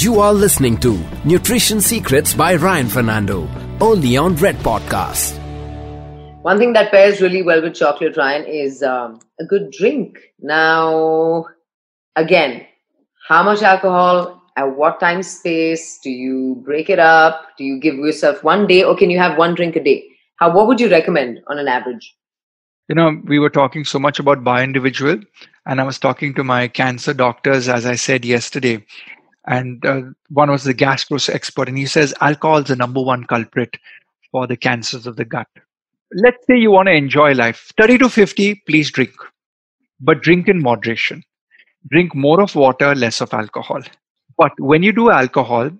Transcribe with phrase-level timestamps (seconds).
[0.00, 3.48] You are listening to Nutrition Secrets by Ryan Fernando,
[3.80, 5.36] only on Red Podcast.
[6.42, 10.20] One thing that pairs really well with chocolate, Ryan, is um, a good drink.
[10.38, 11.46] Now,
[12.14, 12.64] again,
[13.26, 14.40] how much alcohol?
[14.56, 15.98] At what time space?
[16.04, 17.48] Do you break it up?
[17.58, 20.04] Do you give yourself one day, or can you have one drink a day?
[20.36, 20.54] How?
[20.54, 22.14] What would you recommend on an average?
[22.88, 25.18] You know, we were talking so much about by individual,
[25.66, 28.86] and I was talking to my cancer doctors, as I said yesterday,
[29.48, 33.24] and uh, one was the gastro expert, and he says alcohol is the number one
[33.24, 33.76] culprit
[34.30, 35.48] for the cancers of the gut.
[36.14, 39.12] Let's say you want to enjoy life, 30 to 50, please drink,
[40.00, 41.22] but drink in moderation.
[41.90, 43.80] Drink more of water, less of alcohol.
[44.36, 45.70] But when you do alcohol,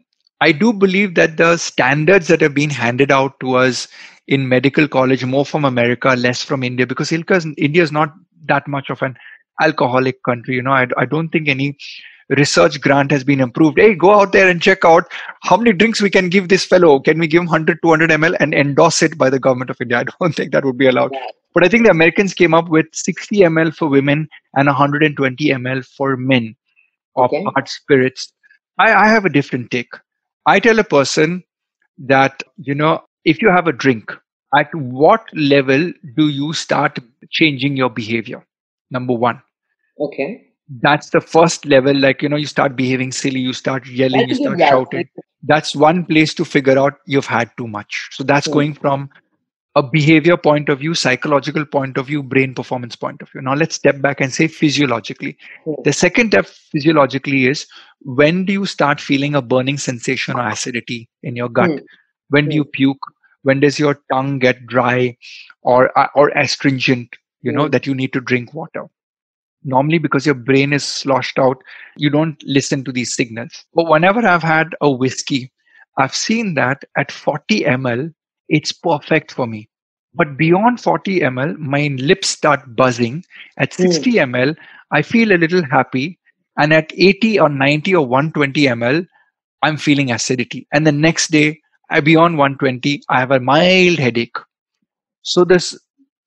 [0.41, 3.89] I do believe that the standards that have been handed out to us
[4.29, 8.15] in medical college, more from America, less from India, because India is not
[8.47, 9.17] that much of an
[9.61, 10.55] alcoholic country.
[10.55, 11.77] You know, I, I don't think any
[12.31, 13.79] research grant has been approved.
[13.79, 15.11] Hey go out there and check out
[15.43, 17.01] how many drinks we can give this fellow.
[17.01, 19.99] Can we give him 100 200 ml and endorse it by the government of india?
[20.01, 21.13] I don't think that would be allowed.
[21.55, 25.87] But i think the americans came up with 60 ml for women and 120 ml
[25.97, 26.55] for men
[27.17, 27.43] of okay.
[27.43, 28.33] hard spirits.
[28.79, 29.93] I, I have a different take.
[30.47, 31.43] I tell a person
[31.99, 34.13] that you know if you have a drink
[34.55, 36.99] at what level do you start
[37.31, 38.47] changing your behavior?
[38.91, 39.43] Number one.
[40.01, 44.29] Okay that's the first level like you know you start behaving silly you start yelling
[44.29, 45.09] you start shouting.
[45.45, 48.09] That's one place to figure out you've had too much.
[48.11, 49.09] So that's going from
[49.77, 53.41] a behavior point of view psychological point of view brain performance point of view.
[53.41, 55.39] Now let's step back and say physiologically.
[55.85, 57.67] The second step physiologically is
[58.01, 61.71] when do you start feeling a burning sensation or acidity in your gut?
[62.31, 62.99] When do you puke?
[63.43, 65.17] When does your tongue get dry
[65.63, 68.87] or uh, or astringent you know that you need to drink water
[69.65, 71.63] normally because your brain is sloshed out
[71.97, 73.65] you don't listen to these signals.
[73.75, 75.53] But whenever i've had a whiskey
[75.99, 78.13] i've seen that at 40 ml
[78.49, 79.69] it's perfect for me.
[80.15, 83.25] But beyond 40 ml my lips start buzzing.
[83.59, 83.83] At hmm.
[83.83, 84.31] 60 mm.
[84.31, 84.57] ml
[84.93, 86.19] i feel a little happy.
[86.61, 89.07] And at 80 or 90 or 120 ml
[89.63, 90.67] i'm feeling acidity.
[90.73, 91.61] And the next day
[92.05, 94.37] beyond 120 i have a mild headache.
[95.23, 95.79] So this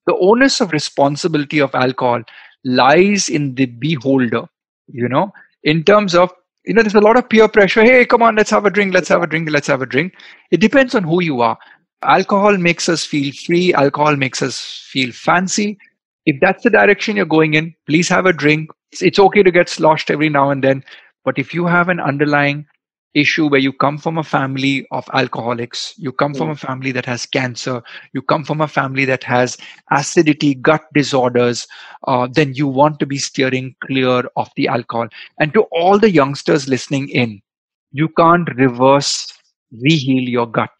[0.06, 2.22] the onus of responsibility of alcohol
[2.64, 4.44] lies in the beholder
[4.88, 5.32] you know
[5.64, 6.30] in terms of
[6.64, 7.82] you know there's a lot of peer pressure.
[7.82, 10.14] Hey come on let's have a drink let's have a drink let's have a drink.
[10.50, 11.58] It depends on who you are.
[12.02, 13.72] Alcohol makes us feel free.
[13.74, 15.78] Alcohol makes us feel fancy.
[16.24, 18.70] If that's the direction you're going in please have a drink.
[18.92, 20.84] It's, okay to get sloshed every now and then.
[21.24, 22.66] But if you have an underlying
[23.14, 26.52] issue where you come from a family of alcoholics, you come from hmm.
[26.52, 29.56] a family that has cancer, you come from a family that has
[29.90, 31.66] acidity, gut disorders,
[32.06, 35.08] uh, then you want to be steering clear of the alcohol.
[35.38, 37.42] And to all the youngsters listening in,
[37.92, 39.32] you can't reverse,
[39.74, 40.70] reheal your gut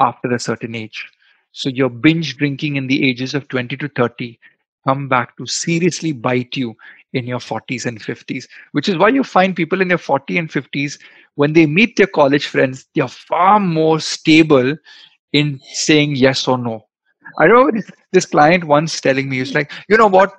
[0.00, 1.08] after a certain age.
[1.52, 4.38] So your binge drinking in the ages of 20 to 30
[4.86, 6.76] come back to seriously bite you
[7.16, 10.50] in your 40s and 50s, which is why you find people in their 40s and
[10.50, 10.98] 50s,
[11.34, 14.76] when they meet their college friends, they're far more stable
[15.32, 16.86] in saying yes or no.
[17.38, 20.32] I remember this, this client once telling me, he's like, you know what?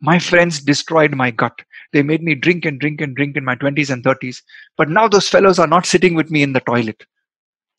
[0.00, 1.58] My friends destroyed my gut.
[1.92, 4.42] They made me drink and drink and drink in my 20s and 30s.
[4.76, 7.02] But now those fellows are not sitting with me in the toilet.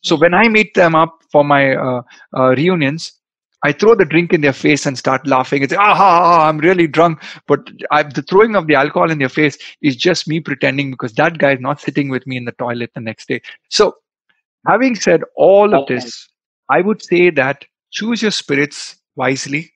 [0.03, 2.01] So when I meet them up for my uh,
[2.35, 3.16] uh, reunions,
[3.63, 6.59] I throw the drink in their face and start laughing and say, ah, ah, I'm
[6.59, 7.23] really drunk.
[7.47, 11.13] But I, the throwing of the alcohol in their face is just me pretending because
[11.13, 13.41] that guy is not sitting with me in the toilet the next day.
[13.69, 13.95] So,
[14.67, 16.29] having said all of this,
[16.69, 19.71] I would say that choose your spirits wisely.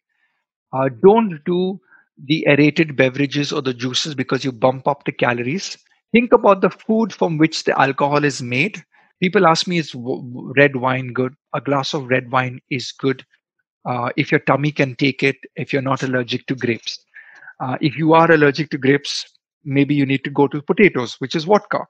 [0.74, 1.80] Uh, don't do
[2.24, 5.78] the aerated beverages or the juices because you bump up the calories.
[6.13, 8.84] Think about the food from which the alcohol is made.
[9.22, 11.34] People ask me, is red wine good?
[11.53, 13.25] A glass of red wine is good
[13.86, 17.03] uh, if your tummy can take it, if you're not allergic to grapes.
[17.59, 19.25] Uh, if you are allergic to grapes,
[19.64, 21.86] maybe you need to go to potatoes, which is vodka.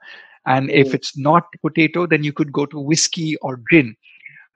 [0.45, 0.73] And mm.
[0.73, 3.95] if it's not potato, then you could go to whiskey or gin.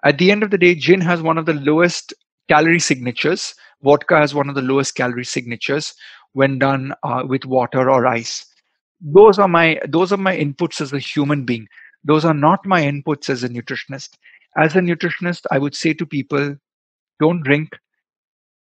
[0.04, 2.14] At the end of the day, gin has one of the lowest
[2.50, 3.56] calorie signatures.
[3.84, 5.94] Vodka has one of the lowest calorie signatures
[6.34, 8.46] when done uh, with water or ice.
[9.02, 11.68] Those are my those are my inputs as a human being.
[12.04, 14.10] Those are not my inputs as a nutritionist.
[14.58, 16.56] As a nutritionist, I would say to people,
[17.20, 17.78] don't drink,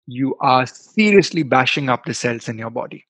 [0.06, 3.06] you are seriously bashing up the cells in your body.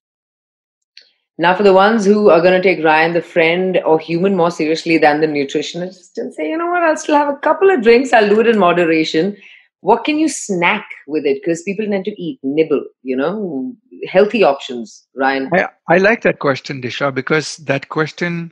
[1.39, 4.51] Now, for the ones who are going to take Ryan, the friend or human, more
[4.51, 7.81] seriously than the nutritionist, and say, you know what, I'll still have a couple of
[7.81, 9.35] drinks, I'll do it in moderation.
[9.81, 11.41] What can you snack with it?
[11.43, 13.75] Because people tend to eat, nibble, you know,
[14.07, 15.49] healthy options, Ryan.
[15.53, 18.51] I, I like that question, Disha, because that question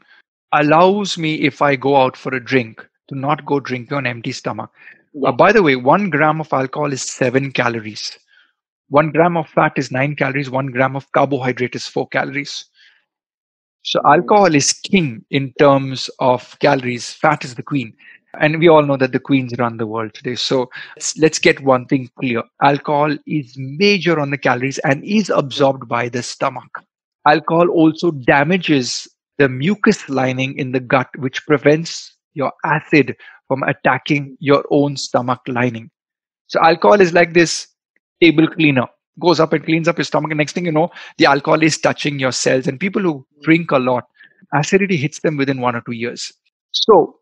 [0.52, 4.32] allows me, if I go out for a drink, to not go drinking on empty
[4.32, 4.72] stomach.
[5.25, 8.18] Uh, by the way, one gram of alcohol is seven calories.
[8.90, 10.50] One gram of fat is nine calories.
[10.50, 12.66] One gram of carbohydrate is four calories.
[13.84, 17.12] So alcohol is king in terms of calories.
[17.12, 17.94] Fat is the queen.
[18.40, 20.36] And we all know that the queens run the world today.
[20.36, 22.44] So let's, let's get one thing clear.
[22.64, 26.84] Alcohol is major on the calories and is absorbed by the stomach.
[27.28, 29.07] Alcohol also damages
[29.38, 33.16] the mucus lining in the gut, which prevents your acid
[33.48, 35.89] from attacking your own stomach lining.
[36.48, 37.68] So alcohol is like this
[38.22, 38.88] table cleaner.
[39.19, 40.31] Goes up and cleans up your stomach.
[40.31, 43.72] And next thing you know the alcohol is touching your cells and people who drink
[43.72, 44.06] a lot
[44.54, 46.31] acidity hits them within one or two years.
[46.72, 47.16] So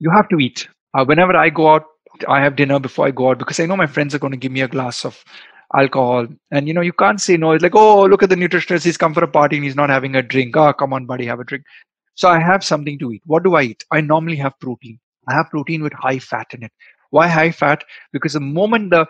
[0.00, 0.68] you have to eat.
[0.96, 1.84] Uh, whenever i go out
[2.28, 4.36] i have dinner before i go out because i know my friends are going to
[4.36, 5.24] give me a glass of
[5.76, 6.26] alcohol.
[6.52, 7.52] And you know you can't say no.
[7.52, 8.84] It's like oh look at the nutritionist.
[8.84, 10.56] He's come for a party and he's not having a drink.
[10.56, 11.26] Oh come on buddy.
[11.26, 11.64] Have a drink
[12.14, 15.34] so i have something to eat what do i eat i normally have protein i
[15.34, 16.72] have protein with high fat in it
[17.10, 19.06] why high fat because the moment the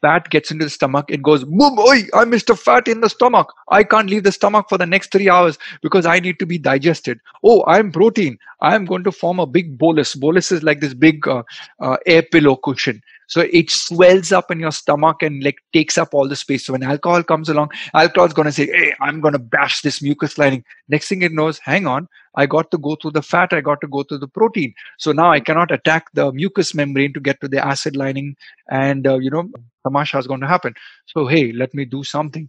[0.00, 2.58] fat gets into the stomach, it goes, boom, oi, I'm Mr.
[2.58, 3.52] Fat in the stomach.
[3.70, 6.58] I can't leave the stomach for the next three hours because I need to be
[6.58, 7.18] digested.
[7.44, 8.38] Oh, I'm protein.
[8.60, 10.14] I'm going to form a big bolus.
[10.14, 11.42] Bolus is like this big uh,
[11.80, 13.02] uh, air pillow cushion.
[13.26, 16.66] So it swells up in your stomach and like takes up all the space.
[16.66, 19.80] So when alcohol comes along, alcohol is going to say, Hey, I'm going to bash
[19.80, 20.64] this mucus lining.
[20.88, 23.80] Next thing it knows, hang on, I got to go through the fat, I got
[23.80, 24.74] to go through the protein.
[24.98, 28.36] So now I cannot attack the mucus membrane to get to the acid lining.
[28.70, 29.48] And, uh, you know,
[29.84, 30.74] tamasha is going to happen.
[31.06, 32.48] So, hey, let me do something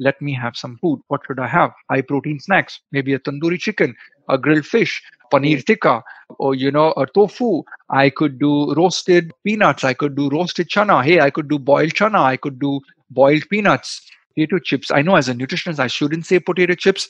[0.00, 1.00] let me have some food.
[1.08, 1.72] What should I have?
[1.90, 3.94] High protein snacks, maybe a tandoori chicken,
[4.28, 6.02] a grilled fish, paneer tikka,
[6.38, 7.62] or you know, a tofu.
[7.90, 9.84] I could do roasted peanuts.
[9.84, 11.04] I could do roasted chana.
[11.04, 12.20] Hey, I could do boiled chana.
[12.20, 12.80] I could do
[13.10, 14.00] boiled peanuts,
[14.34, 14.90] potato chips.
[14.90, 17.08] I know as a nutritionist, I shouldn't say potato chips,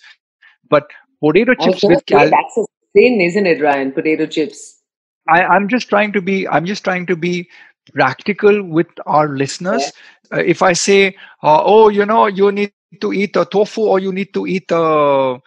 [0.68, 0.84] but
[1.22, 2.64] potato chips with cal- that's a
[2.96, 3.92] sin, isn't it, Ryan?
[3.92, 4.80] Potato chips.
[5.28, 6.48] I, I'm just trying to be.
[6.48, 7.48] I'm just trying to be
[7.92, 9.92] practical with our listeners.
[10.32, 10.38] Yeah.
[10.38, 13.98] Uh, if I say, uh, oh, you know, you need to eat a tofu or
[14.00, 15.38] you need to eat a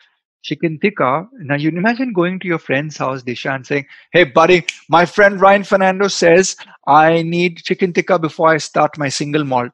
[0.44, 1.28] chicken tikka.
[1.40, 5.42] Now you imagine going to your friend's house, Disha, and saying, Hey buddy, my friend
[5.42, 6.56] Ryan Fernando says
[6.88, 9.72] I need chicken tikka before I start my single malt.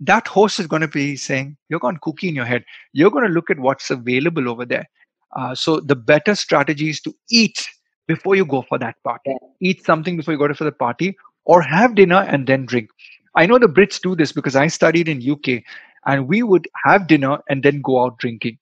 [0.00, 2.64] That host is going to be saying, You're going cookie in your head.
[2.92, 4.88] You're going to look at what's available over there.
[5.34, 7.66] Uh, so the better strategy is to eat
[8.06, 9.34] before you go for that party.
[9.60, 12.90] Eat something before you go to for the party or have dinner and then drink.
[13.34, 15.62] I know the Brits do this because I studied in UK
[16.06, 18.58] and we would have dinner and then go out drinking.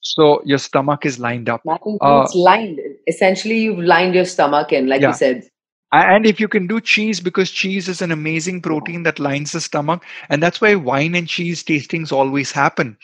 [0.00, 1.62] So your stomach is lined up.
[1.66, 2.80] Uh, it's lined.
[3.06, 5.08] Essentially, you've lined your stomach in, like yeah.
[5.08, 5.48] you said.
[5.90, 9.60] And if you can do cheese, because cheese is an amazing protein that lines the
[9.60, 12.98] stomach, and that's why wine and cheese tastings always happen,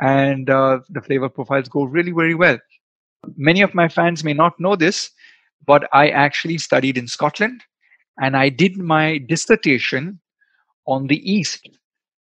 [0.00, 2.58] and uh, the flavor profiles go really, very well.
[3.36, 5.10] Many of my fans may not know this,
[5.64, 7.62] but I actually studied in Scotland,
[8.20, 10.18] and I did my dissertation
[10.86, 11.68] on the yeast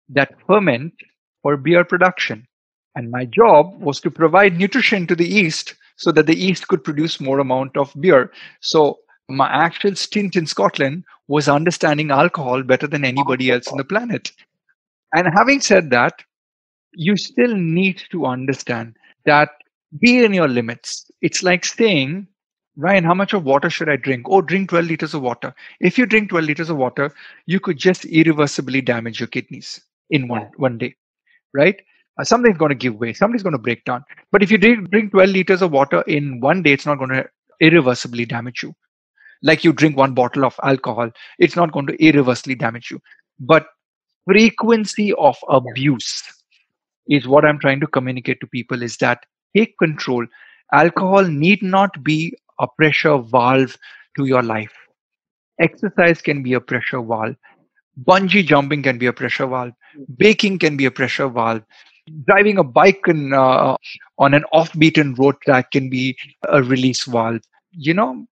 [0.10, 0.94] that ferment
[1.42, 2.48] for beer production.
[2.96, 6.84] And my job was to provide nutrition to the yeast so that the yeast could
[6.84, 8.32] produce more amount of beer.
[8.62, 9.00] So
[9.30, 14.32] my actual stint in Scotland was understanding alcohol better than anybody else on the planet.
[15.14, 16.24] And having said that,
[16.94, 18.96] you still need to understand
[19.26, 19.50] that
[20.00, 21.10] be in your limits.
[21.22, 22.28] It's like saying,
[22.78, 24.26] Ryan, how much of water should I drink?
[24.30, 25.56] Oh, drink 12 liters of water.
[25.80, 27.12] If you drink 12 liters of water,
[27.46, 30.96] you could just irreversibly damage your kidneys in one one day,
[31.54, 31.82] right?
[32.20, 33.14] Uh, something's going to give way.
[33.14, 34.04] Something's going to break down.
[34.32, 37.26] But if you drink 12 liters of water in one day, it's not going to
[37.62, 38.74] irreversibly damage you.
[39.44, 43.00] Like you drink one bottle of alcohol, it's not going to irreversibly damage you.
[43.40, 43.68] But
[44.28, 46.24] frequency of abuse
[47.08, 50.26] is what I'm trying to communicate to people is that take control.
[50.74, 53.78] Alcohol need not be a pressure valve
[54.18, 54.74] to your life.
[55.60, 57.36] Exercise can be a pressure valve.
[58.08, 59.74] Bungee jumping can be a pressure valve.
[60.18, 61.64] Baking can be a pressure valve.
[62.26, 63.76] Driving a bike can, uh,
[64.20, 66.18] on an off-beaten road track can be
[66.50, 67.42] a release valve.
[67.72, 68.26] You know,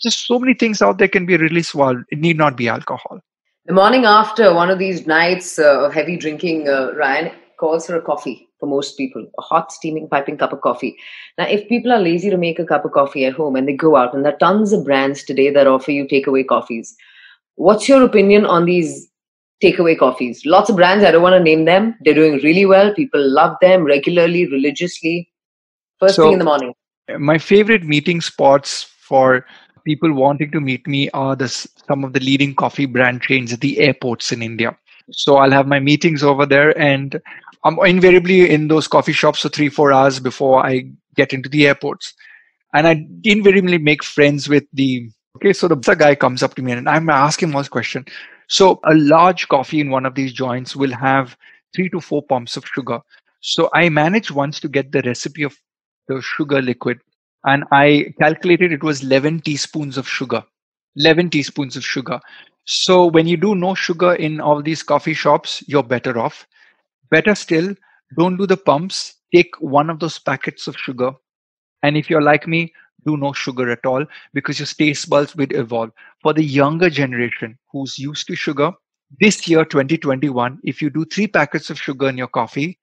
[0.00, 2.02] just so many things out there can be a release valve.
[2.10, 3.20] It need not be alcohol.
[3.66, 7.96] The morning after one of these nights uh, of heavy drinking, uh, Ryan calls for
[7.96, 10.96] a coffee for most people, a hot, steaming, piping cup of coffee.
[11.36, 13.74] Now, if people are lazy to make a cup of coffee at home and they
[13.74, 16.96] go out, and there are tons of brands today that offer you takeaway coffees,
[17.56, 19.10] What's your opinion on these
[19.62, 20.44] takeaway coffees?
[20.44, 21.96] Lots of brands, I don't want to name them.
[22.00, 22.94] They're doing really well.
[22.94, 25.30] People love them regularly, religiously.
[25.98, 26.74] First so, thing in the morning.
[27.18, 29.46] My favorite meeting spots for
[29.84, 33.60] people wanting to meet me are the some of the leading coffee brand chains at
[33.60, 34.76] the airports in India.
[35.12, 37.20] So I'll have my meetings over there, and
[37.64, 41.66] I'm invariably in those coffee shops for three, four hours before I get into the
[41.66, 42.12] airports.
[42.74, 45.52] and I invariably make friends with the okay.
[45.52, 48.04] So the guy comes up to me and I'm asking him one question.
[48.48, 51.36] So a large coffee in one of these joints will have
[51.74, 53.00] three to four pumps of sugar.
[53.40, 55.56] So I managed once to get the recipe of
[56.08, 56.98] the sugar liquid
[57.44, 60.44] and I calculated it was 11 teaspoons of sugar.
[60.96, 62.20] 11 teaspoons of sugar.
[62.64, 66.46] So when you do no sugar in all these coffee shops, you're better off.
[67.10, 67.74] Better still,
[68.18, 69.14] don't do the pumps.
[69.34, 71.12] Take one of those packets of sugar.
[71.82, 72.72] And if you're like me,
[73.06, 75.90] do no sugar at all because your taste buds will evolve.
[76.22, 78.72] For the younger generation who's used to sugar,
[79.20, 82.78] this year, 2021, if you do three packets of sugar in your coffee,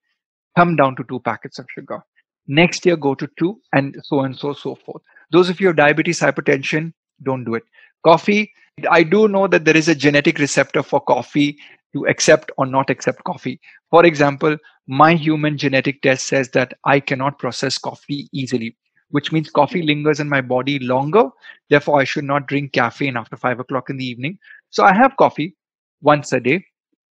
[0.56, 2.00] come down to two packets of sugar.
[2.46, 5.02] Next year, go to two, and so and so, so forth.
[5.32, 7.64] Those of you have diabetes, hypertension, don't do it.
[8.04, 8.52] Coffee,
[8.90, 11.58] I do know that there is a genetic receptor for coffee
[11.94, 13.60] to accept or not accept coffee.
[13.90, 18.76] For example, my human genetic test says that I cannot process coffee easily,
[19.10, 21.28] which means coffee lingers in my body longer.
[21.70, 24.38] Therefore, I should not drink caffeine after five o'clock in the evening.
[24.70, 25.56] So I have coffee
[26.02, 26.64] once a day,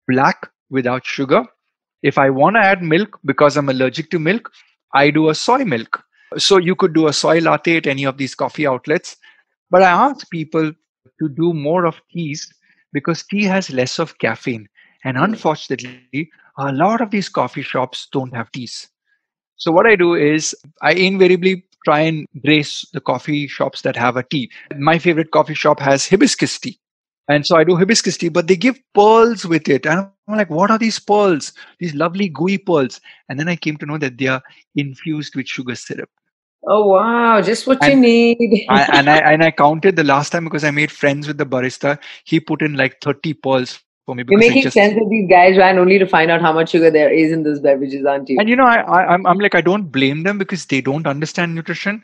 [0.07, 1.45] black without sugar.
[2.01, 4.51] If I want to add milk because I'm allergic to milk,
[4.93, 6.03] I do a soy milk.
[6.37, 9.15] So you could do a soy latte at any of these coffee outlets.
[9.69, 10.71] But I ask people
[11.19, 12.51] to do more of teas
[12.91, 14.67] because tea has less of caffeine.
[15.03, 18.89] And unfortunately, a lot of these coffee shops don't have teas.
[19.55, 24.17] So what I do is I invariably try and brace the coffee shops that have
[24.17, 24.51] a tea.
[24.77, 26.79] My favorite coffee shop has hibiscus tea.
[27.29, 29.85] And so I do hibiscus tea, but they give pearls with it.
[29.85, 31.53] And I'm like, what are these pearls?
[31.79, 32.99] These lovely gooey pearls.
[33.29, 34.41] And then I came to know that they are
[34.75, 36.09] infused with sugar syrup.
[36.65, 38.65] Oh wow, just what and, you need.
[38.69, 41.45] I, and I and I counted the last time because I made friends with the
[41.45, 41.99] barista.
[42.23, 44.23] He put in like 30 pearls for me.
[44.27, 46.91] You're making just, sense of these guys, Ryan, only to find out how much sugar
[46.91, 48.37] there is in those beverages, aren't you?
[48.39, 51.07] And you know, I, I I'm I'm like I don't blame them because they don't
[51.07, 52.03] understand nutrition.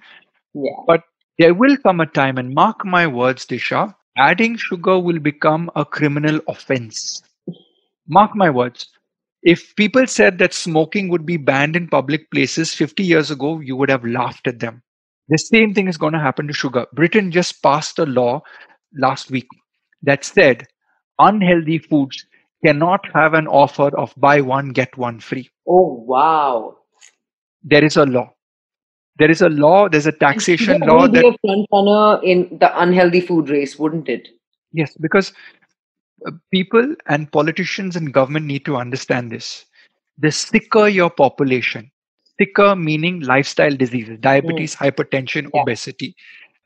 [0.54, 0.72] Yeah.
[0.88, 1.04] But
[1.38, 5.86] there will come a time, and mark my words, Disha, adding sugar will become a
[5.86, 7.22] criminal offense.
[8.08, 8.88] Mark my words.
[9.42, 13.78] If people said that smoking would be banned in public places 50 years ago, you
[13.78, 14.82] would have laughed at them.
[15.30, 16.88] The same thing is going to happen to sugar.
[16.92, 18.42] Britain just passed a law
[18.98, 19.48] last week
[20.02, 20.68] that said
[21.20, 22.26] unhealthy foods
[22.66, 25.50] cannot have an offer of buy one, get one free.
[25.68, 26.78] Oh, wow.
[27.64, 28.34] There is a law
[29.20, 32.72] there is a law there's a taxation law that be a front runner in the
[32.82, 34.30] unhealthy food race wouldn't it
[34.72, 35.34] yes because
[36.26, 39.66] uh, people and politicians and government need to understand this
[40.18, 41.92] the sicker your population
[42.40, 44.86] sicker meaning lifestyle diseases diabetes mm.
[44.86, 45.62] hypertension yeah.
[45.62, 46.16] obesity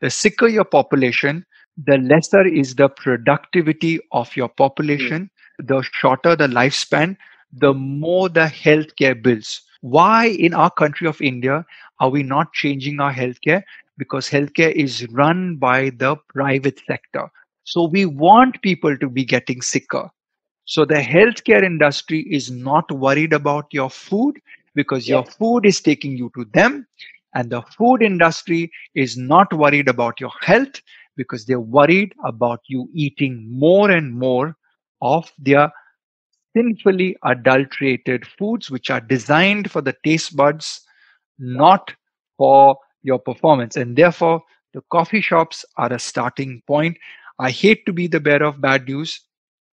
[0.02, 1.44] the sicker your population
[1.78, 5.68] the lesser is the productivity of your population mm.
[5.68, 7.16] the shorter the lifespan
[7.52, 11.66] the more the healthcare bills why in our country of India
[12.00, 13.64] are we not changing our healthcare?
[13.98, 17.30] Because healthcare is run by the private sector.
[17.66, 20.10] So we want people to be getting sicker.
[20.64, 24.40] So the healthcare industry is not worried about your food
[24.74, 26.88] because your food is taking you to them.
[27.36, 30.82] And the food industry is not worried about your health
[31.16, 34.56] because they're worried about you eating more and more
[35.02, 35.72] of their
[36.56, 40.82] sinfully adulterated foods which are designed for the taste buds,
[41.40, 41.94] not
[42.38, 43.76] for your performance.
[43.76, 44.42] And therefore,
[44.74, 46.98] the coffee shops are a starting point.
[47.40, 49.20] I hate to be the bearer of bad news,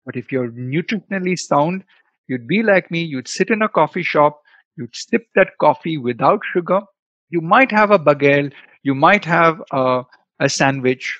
[0.05, 1.83] but if you're nutritionally sound,
[2.27, 3.01] you'd be like me.
[3.03, 4.41] You'd sit in a coffee shop,
[4.77, 6.81] you'd sip that coffee without sugar.
[7.29, 8.49] You might have a bagel,
[8.83, 10.03] you might have a,
[10.39, 11.19] a sandwich,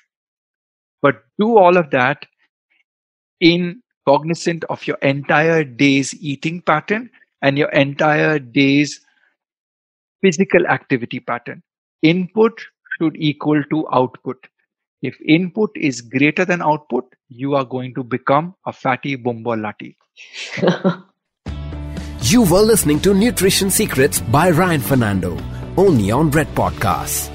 [1.06, 2.26] but do all of that
[3.40, 7.12] in cognizant of your entire day's eating pattern
[7.44, 9.02] and your entire day's
[10.22, 11.62] physical activity pattern.
[12.02, 12.66] Input
[12.98, 14.48] should equal to output.
[15.04, 19.96] If input is greater than output, you are going to become a fatty bombolati.
[22.22, 25.38] you were listening to Nutrition Secrets by Ryan Fernando,
[25.78, 27.35] only on Red Podcasts.